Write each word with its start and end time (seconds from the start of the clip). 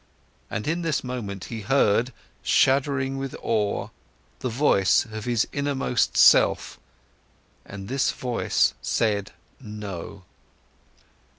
And 0.49 0.67
in 0.67 0.81
this 0.81 1.03
moment 1.03 1.43
he 1.43 1.61
heard, 1.61 2.11
shuddering 2.41 3.19
with 3.19 3.35
awe, 3.39 3.89
the 4.39 4.49
voice 4.49 5.05
of 5.05 5.25
his 5.25 5.47
innermost 5.53 6.17
self, 6.17 6.79
and 7.67 7.87
this 7.87 8.09
voice 8.11 8.73
said 8.81 9.31
No. 9.59 10.23